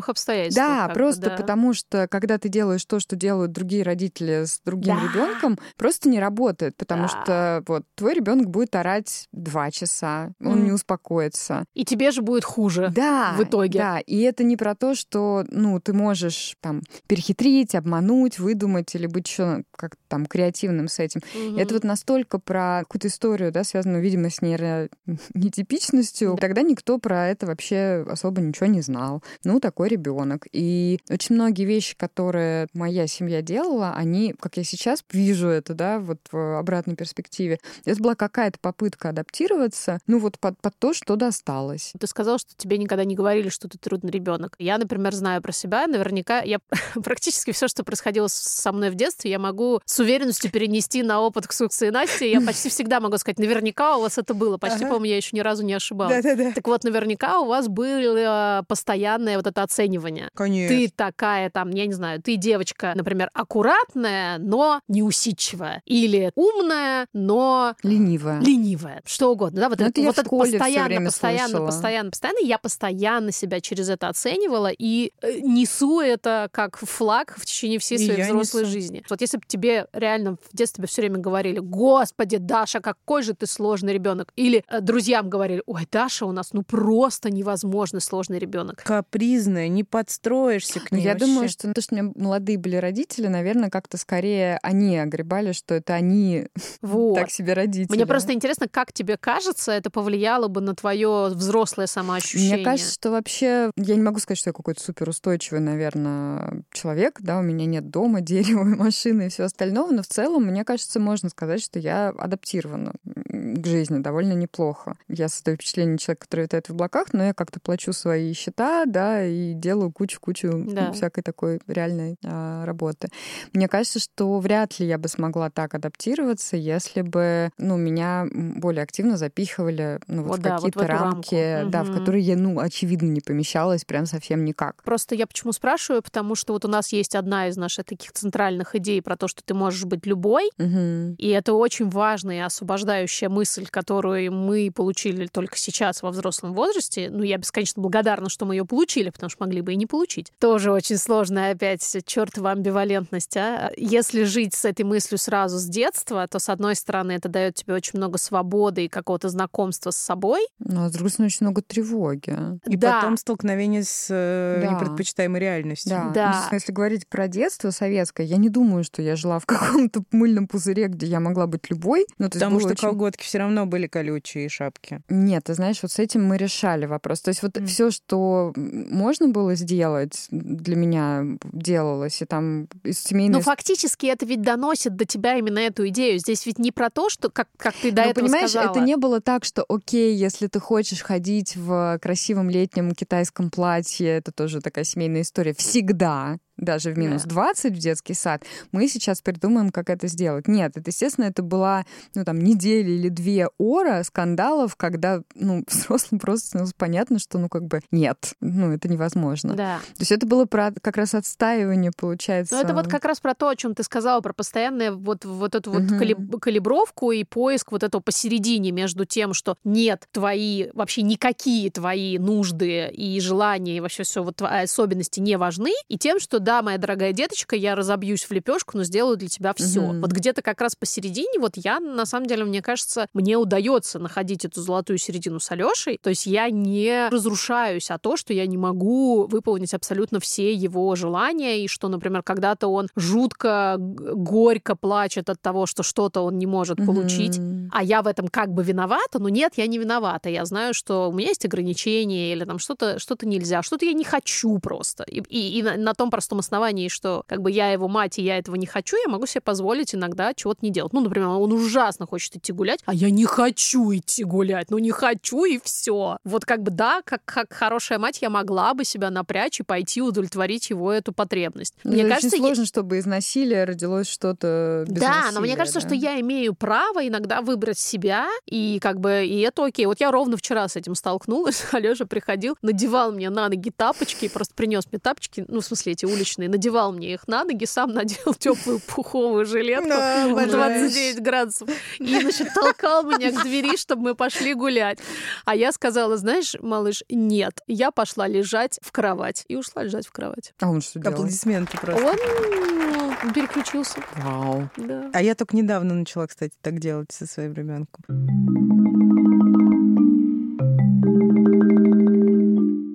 [0.00, 0.66] предлагаемых обстоятельствах.
[0.88, 1.36] Да, просто да.
[1.36, 5.02] потому что когда ты делаешь то, что делают другие родители с другим Да.
[5.02, 7.08] ребенком, просто не работает, потому Да.
[7.08, 10.64] что вот твой ребенок будет орать два часа, он Мгм.
[10.64, 11.64] не успокоится.
[11.74, 12.90] И тебе же будет хуже.
[12.94, 13.78] Да, в итоге.
[13.78, 19.06] Да, и это не про то, что, ну, ты можешь там перехитрить, обмануть, выдумать или
[19.06, 21.22] быть еще как там креативным с этим.
[21.34, 21.58] Мгм.
[21.58, 26.36] Это вот настолько про какую-то историю, да, связанную, видимо, с нейронетипичностью.
[26.40, 29.22] Тогда никто про это вообще особо ничего не знал.
[29.44, 30.46] Ну, такой ребенок.
[30.52, 36.00] И очень многие вещи, которые моя семья делала, они, как я сейчас вижу это, да,
[36.00, 41.14] вот в обратной перспективе, это была какая-то попытка адаптироваться, ну, вот под, под то, что
[41.14, 41.92] досталось.
[41.98, 44.56] Ты сказал, что тебе никогда не говорили, что ты трудный ребенок.
[44.58, 45.86] Я, например, знаю про себя.
[45.86, 46.58] Наверняка я
[47.04, 51.46] практически все, что происходило со мной в детстве, я могу с уверенностью перенести на опыт
[51.46, 52.30] Ксуксы и Насти.
[52.30, 54.56] Я почти всегда могу сказать, наверняка у вас это было.
[54.58, 54.86] Почти, Ага.
[54.86, 56.22] по-моему, я еще ни разу не ошибалась.
[56.22, 56.52] Да-да-да.
[56.52, 60.28] Так вот, наверняка у вас было постоянное вот это оценивание.
[60.34, 60.76] Конечно.
[60.76, 65.82] Ты такая там, я не знаю, ты девочка, например, аккуратная, но неусидчивая.
[65.84, 68.40] Или умная, но Ленивая.
[68.40, 71.66] ленивая, что угодно, да, вот Ну, это, это вот это постоянно, постоянно, слышала.
[71.66, 77.44] постоянно, постоянно, я постоянно себя через это оценивала и э, несу это как флаг в
[77.44, 78.72] течение всей своей взрослой несу.
[78.72, 79.04] жизни.
[79.10, 83.46] Вот если бы тебе реально в детстве все время говорили, господи, Даша, какой же ты
[83.46, 88.82] сложный ребенок, или э, друзьям говорили, ой, Даша у нас ну просто невозможно сложный ребенок.
[88.82, 91.26] Капризная, не подстроишься к Ну, ней я вообще.
[91.26, 95.74] думаю, что то, что у меня молодые были родители, наверное, как-то скорее они огребали, что
[95.74, 96.46] это они
[96.82, 97.14] Вот.
[97.14, 97.94] так себе родители.
[97.94, 102.56] Мне просто интересно, как тебе кажется, это повлияло бы на твое взрослое самоощущение.
[102.56, 107.38] Мне кажется, что вообще я не могу сказать, что я какой-то суперустойчивый, наверное, человек, да,
[107.38, 109.48] у меня нет дома, дерева, машины и всего
[109.80, 112.92] остального, но в целом, мне кажется, можно сказать, что я адаптирована.
[113.02, 114.96] к жизни довольно неплохо.
[115.08, 119.24] Я создаю впечатление человека, который витает в облаках, но я как-то плачу свои счета, да,
[119.24, 120.92] и делаю кучу-кучу да.
[120.92, 123.08] всякой такой реальной а, работы.
[123.52, 128.82] Мне кажется, что вряд ли я бы смогла так адаптироваться, если бы, ну, меня более
[128.82, 131.70] активно запихивали ну, вот, вот в да, какие-то вот рамки, рамку.
[131.70, 131.92] да, угу.
[131.92, 134.82] в которые я, ну, очевидно, не помещалась прям совсем никак.
[134.82, 138.74] Просто я почему спрашиваю, потому что вот у нас есть одна из наших таких центральных
[138.74, 141.14] идей про то, что ты можешь быть любой, угу.
[141.18, 147.08] и это очень важная и освобождающая мысль, которую мы получили только сейчас во взрослом возрасте.
[147.10, 150.32] Ну, я бесконечно благодарна, что мы ее получили, потому что могли бы и не получить.
[150.38, 153.36] Тоже очень сложная опять чертова амбивалентность.
[153.36, 153.70] А?
[153.76, 157.74] Если жить с этой мыслью сразу с детства, то, с одной стороны, это дает тебе
[157.74, 160.40] очень много свободы и какого-то знакомства с собой.
[160.58, 162.36] Ну, а с другой стороны, очень много тревоги.
[162.66, 163.00] И да.
[163.00, 164.72] потом столкновение с э, да.
[164.72, 165.90] непредпочитаемой реальностью.
[165.90, 166.10] Да.
[166.14, 166.46] да.
[166.50, 170.46] Ну, если говорить про детство советское, я не думаю, что я жила в каком-то мыльном
[170.46, 172.06] пузыре, где я могла быть любой.
[172.18, 172.88] Ну, Потому что очень...
[172.88, 175.00] колготки все равно были колючие и шапки.
[175.08, 177.20] Нет, ты знаешь, вот с этим мы решали вопрос.
[177.20, 177.66] То есть вот mm.
[177.66, 183.38] все, что можно было сделать, для меня делалось, и там из семейной...
[183.38, 186.18] Но фактически это ведь доносит до тебя именно эту идею.
[186.18, 188.70] Здесь ведь не про то, что, как, как ты до Но, этого понимаешь, сказала.
[188.70, 194.08] это не было так, что окей, если ты хочешь ходить в красивом летнем китайском платье,
[194.08, 197.30] это тоже такая семейная история, всегда даже в минус да.
[197.30, 200.46] 20 в детский сад, мы сейчас придумаем, как это сделать.
[200.46, 206.20] Нет, это, естественно, это была, ну, там, неделя или две ора скандалов, когда, ну, взрослым
[206.20, 209.54] просто становилось понятно, что, ну, как бы, нет, ну, это невозможно.
[209.54, 209.78] Да.
[209.94, 212.54] То есть это было про как раз отстаивание, получается.
[212.54, 215.54] Ну, это вот как раз про то, о чем ты сказала, про постоянное вот, вот
[215.54, 216.38] эту вот угу.
[216.38, 222.88] калибровку и поиск вот этого посередине между тем, что нет, твои, вообще никакие твои нужды
[222.88, 227.12] и желания, и вообще все вот особенности не важны, и тем, что, да, моя дорогая
[227.12, 229.80] деточка, я разобьюсь в лепешку, но сделаю для тебя все.
[229.80, 230.00] Угу.
[230.00, 234.44] Вот где-то как раз посередине, вот я, на самом деле, мне кажется, мне удается находить
[234.44, 235.98] эту золотую середину с Алешей.
[236.02, 240.94] То есть я не разрушаюсь, а то, что я не могу выполнить абсолютно все его
[240.96, 246.46] желания, и что, например, когда-то он жутко горько плачет от того, что что-то он не
[246.46, 250.28] может получить, mm а я в этом как бы виновата, но нет, я не виновата.
[250.28, 254.04] Я знаю, что у меня есть ограничения или там что-то что нельзя, что-то я не
[254.04, 255.04] хочу просто.
[255.04, 258.22] И, и, и на, на том простом основании, что как бы я его мать, и
[258.22, 260.92] я этого не хочу, я могу себе позволить иногда чего-то не делать.
[260.92, 264.70] Ну, например, он ужасно хочет идти гулять, а я не хочу идти гулять.
[264.70, 266.18] Ну, не хочу, и все.
[266.24, 270.02] Вот как бы да, как, как хорошая мать, я могла бы себя напрячь и пойти
[270.02, 271.74] удовлетворить его эту потребность.
[271.82, 272.66] Ну, мне кажется, очень сложно, я...
[272.66, 275.86] чтобы из насилия родилось что-то без Да, насилия, но мне кажется, да?
[275.86, 279.86] что я имею право иногда выбрать себя, и как бы и это окей.
[279.86, 281.64] Вот я ровно вчера с этим столкнулась.
[281.72, 286.04] Алёша приходил, надевал мне на ноги тапочки, просто принес мне тапочки, ну, в смысле, эти
[286.04, 291.68] уличные уличный, надевал мне их на ноги, сам надел теплую пуховую жилетку в 29 градусов
[291.98, 294.98] и, значит, толкал меня к двери, чтобы мы пошли гулять.
[295.44, 299.44] А я сказала, знаешь, малыш, нет, я пошла лежать в кровать.
[299.48, 300.52] И ушла лежать в кровать.
[300.60, 301.14] А он что делал?
[301.14, 302.04] Аплодисменты просто.
[302.04, 304.00] Он переключился.
[304.16, 304.68] Вау.
[304.76, 305.10] Да.
[305.12, 308.04] А я только недавно начала, кстати, так делать со своим ребенком.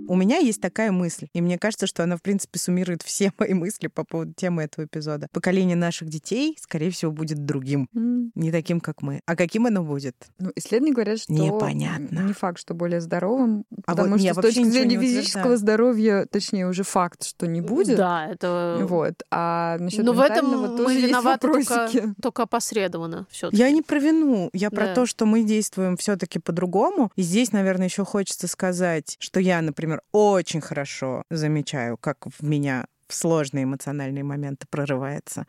[0.08, 3.54] У меня есть такая мысль, и мне кажется, что она, в принципе, суммирует все мои
[3.54, 5.28] мысли по поводу темы этого эпизода.
[5.32, 8.32] Поколение наших детей, скорее всего, будет другим, mm.
[8.36, 9.22] не таким, как мы.
[9.26, 10.16] А каким оно будет?
[10.40, 12.20] Ну, исследования говорят, что непонятно.
[12.20, 16.68] Не факт, что более здоровым, а потому вот, что с точки зрения физического здоровья, точнее,
[16.68, 17.98] уже факт, что не будет.
[17.98, 18.80] Да, это.
[18.82, 19.14] Вот.
[19.32, 21.90] А насчет Но в этом тоже мы виноваты только,
[22.22, 23.28] только опосредованно.
[23.52, 24.76] Я не про вину, я да.
[24.76, 27.12] про то, что мы действуем все-таки по-другому.
[27.16, 32.86] И здесь, наверное, еще хочется сказать, что я, например, очень хорошо замечаю, как в меня
[33.08, 35.46] в сложные эмоциональные моменты прорывается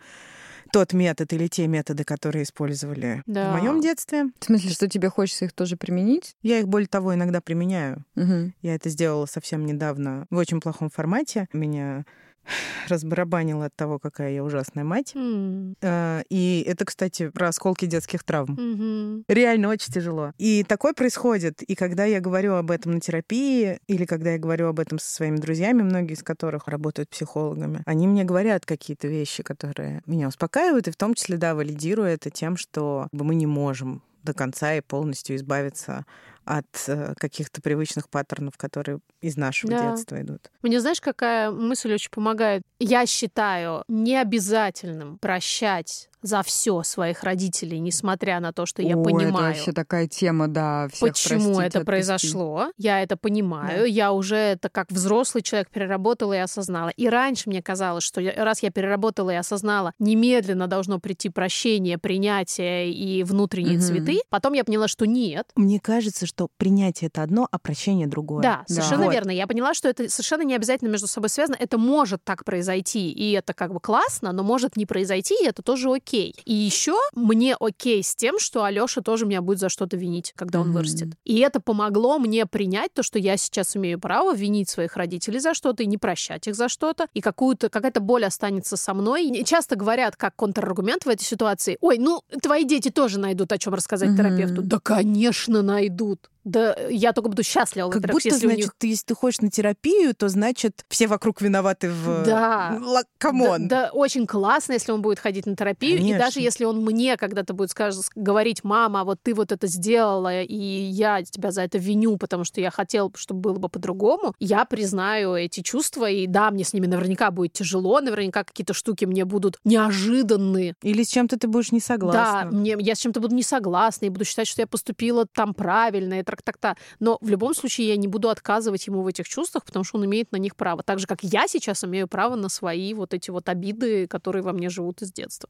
[0.72, 3.50] тот метод или те методы, которые использовали да.
[3.50, 4.26] в моем детстве.
[4.38, 6.34] В смысле, что тебе хочется их тоже применить?
[6.42, 8.04] Я их, более того, иногда применяю.
[8.16, 8.52] Угу.
[8.62, 11.48] Я это сделала совсем недавно в очень плохом формате.
[11.52, 12.04] Меня
[12.88, 15.12] разбарабанила от того, какая я ужасная мать.
[15.14, 16.24] Mm.
[16.30, 18.54] И это, кстати, про осколки детских травм.
[18.54, 19.24] Mm-hmm.
[19.28, 20.32] Реально очень тяжело.
[20.38, 21.62] И такое происходит.
[21.62, 25.10] И когда я говорю об этом на терапии, или когда я говорю об этом со
[25.12, 30.88] своими друзьями, многие из которых работают психологами, они мне говорят какие-то вещи, которые меня успокаивают,
[30.88, 34.80] и в том числе, да, валидируя это тем, что мы не можем до конца и
[34.80, 36.04] полностью избавиться
[36.46, 39.78] от э, каких-то привычных паттернов, которые из нашего Да.
[39.90, 40.50] детства идут.
[40.62, 42.62] Мне знаешь, какая мысль очень помогает?
[42.78, 49.28] Я считаю необязательным прощать за все своих родителей, несмотря на то, что я О, понимаю.
[49.28, 50.88] Это вообще такая тема, да.
[50.92, 51.84] всех Почему простить, это отпустить.
[51.86, 52.66] произошло?
[52.76, 53.84] Я это понимаю.
[53.90, 56.90] Я уже это как взрослый человек переработала и осознала.
[56.96, 61.98] И раньше мне казалось, что я- раз я переработала и осознала, немедленно должно прийти прощение,
[61.98, 63.82] принятие и внутренние Мгм.
[63.82, 64.20] цветы.
[64.30, 65.46] Потом я поняла, что нет.
[65.56, 68.42] Мне кажется, что принятие это одно, а прощение другое.
[68.42, 68.74] Да, Да.
[68.74, 69.12] совершенно Вот.
[69.12, 69.30] верно.
[69.30, 71.56] Я поняла, что это совершенно не обязательно между собой связано.
[71.58, 75.62] Это может так произойти, и это как бы классно, но может не произойти, и это
[75.62, 76.15] тоже окей.
[76.44, 80.60] И еще мне окей с тем, что Алёша тоже меня будет за что-то винить, когда
[80.60, 81.08] он вырастет.
[81.24, 85.54] И это помогло мне принять то, что я сейчас имею право винить своих родителей за
[85.54, 89.26] что-то и не прощать их за что-то, и какую-то какая-то боль останется со мной.
[89.26, 93.58] И часто говорят как контраргумент в этой ситуации, ой, ну, твои дети тоже найдут, о
[93.58, 94.62] чем рассказать терапевту.
[94.62, 96.30] Да, конечно, найдут.
[96.46, 99.50] Да, я только буду счастлива, Как будто, если значит, них ты, если ты хочешь на
[99.50, 102.22] терапию, то значит все вокруг виноваты в...
[102.24, 102.78] Да.
[103.18, 103.66] Come on.
[103.66, 105.96] Да, да, очень классно, если он будет ходить на терапию.
[105.96, 106.18] И Конечно.
[106.20, 110.54] даже если он мне когда-то будет скажет, говорить, мама, вот ты вот это сделала, и
[110.54, 115.34] я тебя за это виню, потому что я хотел, чтобы было бы по-другому, я признаю
[115.34, 116.08] эти чувства.
[116.08, 120.74] И да, мне с ними наверняка будет тяжело, наверняка какие-то штуки мне будут неожиданные.
[120.82, 122.50] Или с чем-то ты будешь не согласна.
[122.50, 125.52] Да, мне, я с чем-то буду не согласна, и буду считать, что я поступила там
[125.52, 126.78] правильно, и так-так-так.
[127.00, 130.04] Но в любом случае я не буду отказывать ему в этих чувствах, потому что он
[130.06, 130.82] имеет на них право.
[130.82, 134.52] Так же, как я сейчас имею право на свои вот эти вот обиды, которые во
[134.52, 135.48] мне живут из детства.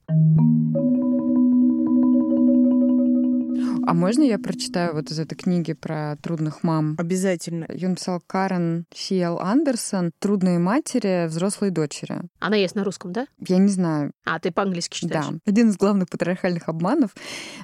[3.87, 6.97] А можно я прочитаю вот из этой книги про трудных мам?
[6.99, 7.67] Обязательно.
[7.69, 12.23] Ее написал Карен Сиэл Андерсон «Трудные матери, взрослые дочери».
[12.41, 13.27] Она есть на русском, да?
[13.47, 15.27] Я не знаю, А, ты по-английски читаешь?
[15.29, 15.39] Да.
[15.47, 17.11] Один из главных патриархальных обманов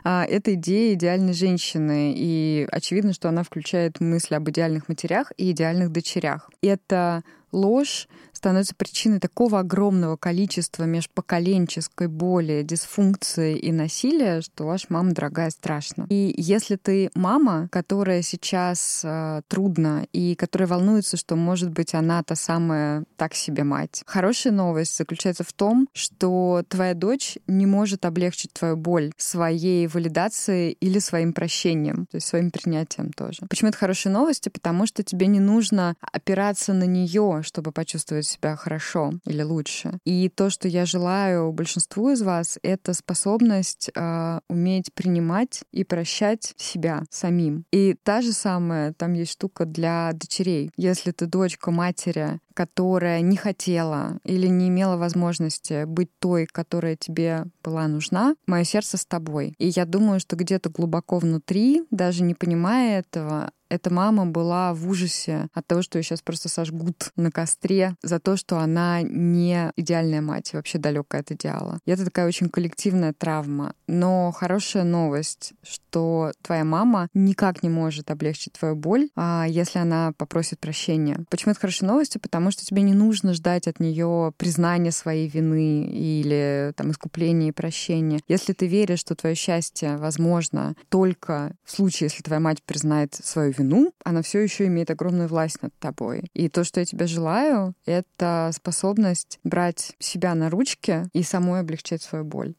[0.05, 2.15] а, это идея идеальной женщины.
[2.17, 6.51] И очевидно, что она включает мысль об идеальных матерях и идеальных дочерях.
[6.63, 15.13] Это ложь становится причиной такого огромного количества межпоколенческой боли, дисфункции и насилия, что ваша мама,
[15.13, 16.07] дорогая, страшно.
[16.09, 22.23] И если ты мама, которая сейчас э, трудно и которая волнуется, что, может быть, она
[22.23, 28.05] та самая так себе мать, хорошая новость заключается в том, что твоя дочь не может
[28.05, 33.43] облегчить твою боль своей валидацией или своим прощением, то есть своим принятием тоже.
[33.49, 34.49] Почему это хорошие новости?
[34.49, 39.99] Потому что тебе не нужно опираться на нее, чтобы почувствовать себя хорошо или лучше.
[40.05, 46.55] И то, что я желаю большинству из вас, это способность э, уметь принимать и прощать
[46.57, 47.65] себя самим.
[47.73, 50.71] И та же самая, там есть штука для дочерей.
[50.77, 57.45] Если ты дочка матери, которая не хотела или не имела возможности быть той, которая тебе
[57.63, 59.55] была нужна, мое сердце с тобой.
[59.59, 64.87] И я думаю, что где-то глубоко внутри, даже не понимая этого, эта мама была в
[64.87, 69.73] ужасе от того, что ее сейчас просто сожгут на костре за то, что она не
[69.77, 71.79] идеальная мать, вообще далекая от идеала.
[71.87, 73.75] И это такая очень коллективная травма.
[73.87, 80.13] Но хорошая новость, что твоя мама никак не может облегчить твою боль, а если она
[80.19, 81.25] попросит прощения.
[81.31, 82.21] Почему это хорошая новость?
[82.21, 87.53] Потому что тебе не нужно ждать от нее признания своей вины или там искупления и
[87.53, 88.21] прощения.
[88.29, 93.53] Если ты веришь, что твое счастье возможно только в случае, если твоя мать признает свою
[93.53, 96.25] вину, она все еще имеет огромную власть над тобой.
[96.35, 102.03] И то, что я тебе желаю, это способность брать себя на ручки и самой облегчать
[102.03, 102.55] свою боль.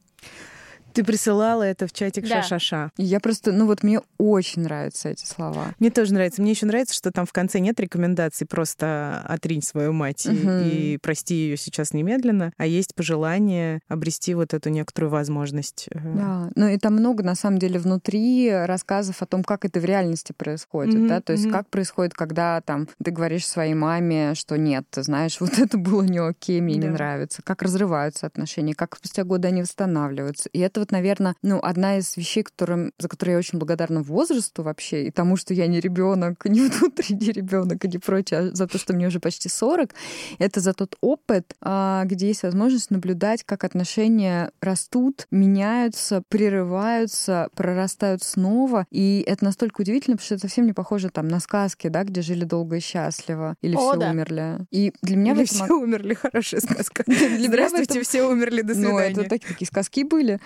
[0.93, 2.41] Ты присылала это в чатик Да.
[2.41, 2.91] Шашаша.
[2.97, 5.73] И я просто, ну вот мне очень нравятся эти слова.
[5.79, 6.41] Мне тоже нравится.
[6.41, 10.59] Мне еще нравится, что там в конце нет рекомендаций просто отринь свою мать и- Мгм.
[10.61, 15.87] и прости ее сейчас немедленно, а есть пожелание обрести вот эту некоторую возможность.
[15.91, 19.79] э, Да, ну и там много, на самом деле, внутри рассказов о том, как это
[19.79, 21.53] в реальности происходит, Мгм, да, то есть мгм.
[21.53, 26.01] как происходит, когда там ты говоришь своей маме, что нет, ты знаешь, вот это было
[26.03, 26.91] не окей, мне не Да.
[26.93, 30.49] нравится, как разрываются отношения, как спустя годы они восстанавливаются.
[30.53, 34.63] И это вот, наверное, ну, одна из вещей, которым, за которые я очень благодарна возрасту
[34.63, 38.67] вообще, и тому, что я не ребенок, не внутренний ребенок и не прочее, а за
[38.67, 39.95] то, что мне уже почти 40,
[40.39, 48.21] это за тот опыт, а, где есть возможность наблюдать, как отношения растут, меняются, прерываются, прорастают
[48.21, 48.85] снова.
[48.91, 52.21] И это настолько удивительно, потому что это совсем не похоже там на сказки, да, где
[52.21, 54.11] жили долго и счастливо, или О, все да.
[54.11, 54.57] умерли.
[54.69, 57.05] И для меня Или этом все умерли, хорошая сказка.
[57.07, 59.29] Здравствуйте, все умерли, до ну, это свидания.
[59.29, 60.41] такие сказки были.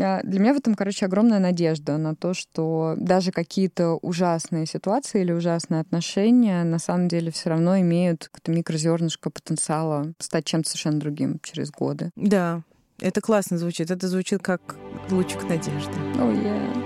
[0.00, 5.22] А, Для меня в этом, короче, огромная надежда на то, что даже какие-то ужасные ситуации
[5.22, 11.00] или ужасные отношения на самом деле все равно имеют какое-то микрозернышко потенциала стать чем-то совершенно
[11.00, 12.10] другим через годы.
[12.16, 12.62] Да,
[13.00, 13.90] это классно звучит.
[13.90, 14.76] Это звучит как
[15.10, 15.92] лучик надежды.
[16.18, 16.85] Oh, yeah.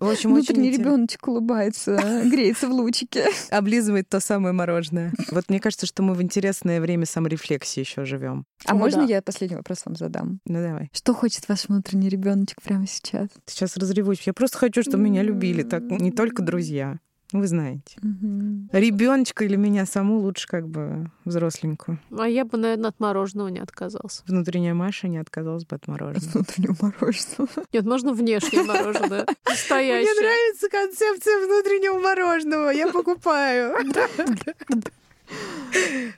[0.00, 3.26] В общем, очень Внутренний интерес- ребеночек улыбается, греется в лучике.
[3.50, 5.12] облизывает то самое мороженое.
[5.32, 8.44] Вот мне кажется, что мы в интересное время саморефлексии еще живем.
[8.64, 9.14] А О, можно да.
[9.14, 10.40] я последний вопрос вам задам?
[10.46, 10.88] Ну давай.
[10.92, 13.28] Что хочет ваш внутренний ребеночек прямо сейчас?
[13.46, 14.22] Сейчас разревусь.
[14.24, 15.62] Я просто хочу, чтобы меня любили.
[15.64, 16.98] Так не только друзья.
[17.32, 17.98] Вы знаете.
[18.00, 18.70] Мгм.
[18.72, 21.98] Ребеночка или меня саму лучше как бы взросленькую.
[22.18, 24.22] А я бы, наверное, от мороженого не отказался.
[24.26, 26.30] Внутренняя Маша не отказалась бы от От мороженого.
[26.32, 27.48] внутреннего мороженого.
[27.72, 29.24] Нет, можно внешнее мороженое.
[29.26, 30.14] Мне Настоящее.
[30.20, 32.70] нравится концепция внутреннего мороженого.
[32.70, 33.74] Я покупаю.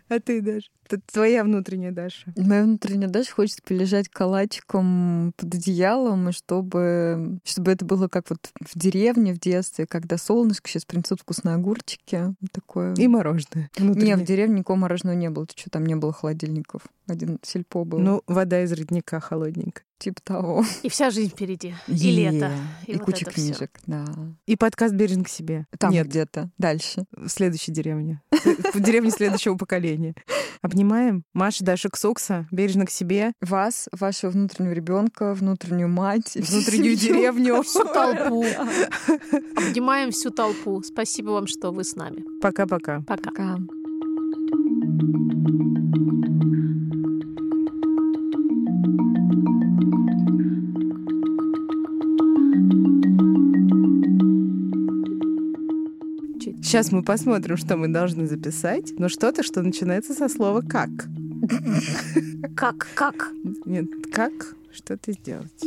[0.09, 0.69] А ты, Даша?
[0.89, 2.33] Это твоя внутренняя Даша.
[2.37, 8.51] Моя внутренняя Даша хочет полежать калачиком под одеялом, и чтобы, чтобы это было как вот
[8.61, 12.35] в деревне в детстве, когда солнышко, сейчас принесут вкусные огурчики.
[12.53, 12.95] Такое.
[12.95, 13.71] И мороженое.
[13.79, 14.27] Не, в внутреннее.
[14.27, 15.47] деревне никакого мороженого не было.
[15.47, 16.83] Ты что, там не было холодильников?
[17.07, 18.01] Один сельпо был.
[18.01, 19.85] Ну, вода из родника холодненькая.
[20.01, 20.65] Типа того.
[20.83, 21.75] И вся жизнь впереди.
[21.87, 22.51] И Е, лето.
[22.87, 23.41] И, И вот куча это всё.
[23.43, 24.05] книжек, да.
[24.47, 25.67] И подкаст «Бережно к себе».
[25.79, 26.51] Там Нет, где-то.
[26.59, 27.05] Дальше.
[27.13, 28.21] в следующей деревне.
[28.75, 30.15] В деревне следующего поколения.
[30.63, 31.23] Обнимаем.
[31.33, 32.47] Маша, Даша, Ксукса.
[32.51, 33.33] Бережно к себе.
[33.41, 37.63] Вас, вашего внутреннего ребенка, внутреннюю мать, и Внутреннюю деревню.
[37.63, 38.45] Всю толпу.
[39.57, 40.83] Обнимаем всю толпу.
[40.83, 42.25] Спасибо вам, что вы с нами.
[42.41, 43.03] Пока-пока.
[43.07, 43.31] Пока.
[43.31, 43.57] Пока.
[56.71, 58.93] Сейчас мы посмотрим, что мы должны записать.
[58.97, 60.89] Но что-то, что начинается со слова «как».
[62.55, 62.87] Как?
[62.95, 63.33] Как?
[63.65, 64.31] Нет, как
[64.73, 65.65] что-то сделать.